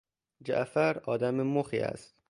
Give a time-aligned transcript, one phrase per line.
[0.43, 2.15] جعفر آدم مخی است